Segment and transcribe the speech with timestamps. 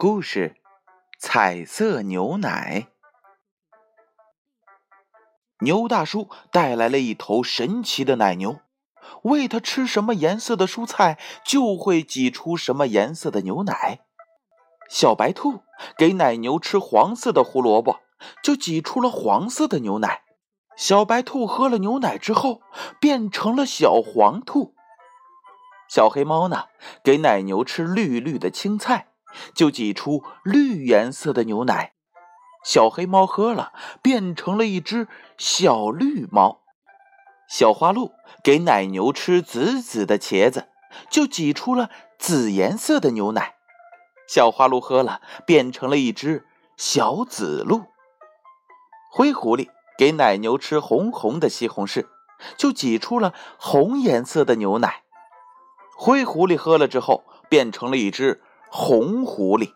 [0.00, 0.56] 故事：
[1.18, 2.86] 彩色牛奶。
[5.58, 8.60] 牛大叔带来了一头神奇的奶牛，
[9.24, 14.00] 喂它吃什么颜色的蔬菜，就会挤出什么颜色的牛奶。
[14.88, 15.60] 小白兔
[15.98, 18.00] 给奶牛吃黄色的胡萝卜，
[18.42, 20.22] 就挤出了黄色的牛奶。
[20.78, 22.62] 小白兔喝了牛奶之后，
[22.98, 24.74] 变成了小黄兔。
[25.90, 26.68] 小黑猫呢，
[27.04, 29.08] 给奶牛吃绿绿的青菜。
[29.54, 31.92] 就挤出绿颜色的牛奶，
[32.64, 36.60] 小黑猫喝了，变成了一只小绿猫。
[37.48, 38.12] 小花鹿
[38.44, 40.68] 给奶牛吃紫紫的茄子，
[41.10, 43.56] 就挤出了紫颜色的牛奶。
[44.28, 47.86] 小花鹿喝了，变成了一只小紫鹿。
[49.10, 49.68] 灰狐狸
[49.98, 52.06] 给奶牛吃红红的西红柿，
[52.56, 55.02] 就挤出了红颜色的牛奶。
[55.96, 58.40] 灰狐狸喝了之后，变成了一只。
[58.70, 59.72] 红狐狸，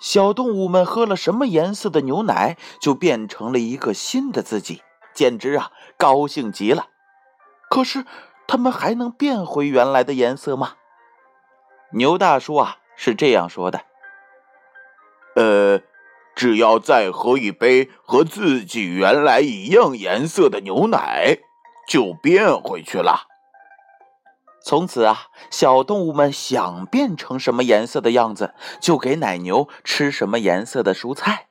[0.00, 4.82] 小动物们喝了什么颜色的牛奶，就变成了一个新的自己，
[5.12, 6.86] 简直啊，高兴极了。
[7.68, 8.06] 可是，
[8.46, 10.74] 他们还能变回原来的颜色吗？
[11.92, 13.82] 牛大叔啊，是这样说的
[15.34, 15.80] ：“呃，
[16.36, 21.38] 只要再喝一杯和自己原来一样颜色的牛奶，
[21.88, 23.26] 就变回去了。”
[24.60, 31.46] 从此啊，小动物们想变成什么颜色的样子，就给奶牛吃什么颜色的蔬菜。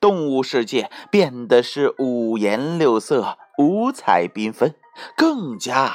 [0.00, 4.74] 动物世界变得是五颜六色、五彩缤纷，
[5.16, 5.94] 更加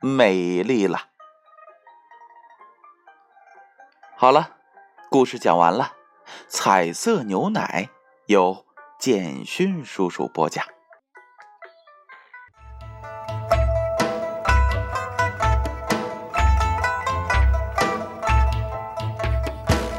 [0.00, 1.08] 美丽了。
[4.16, 4.56] 好了，
[5.10, 5.92] 故事讲完了。
[6.48, 7.90] 彩色牛奶
[8.26, 8.64] 由
[8.98, 10.64] 简勋叔叔播讲。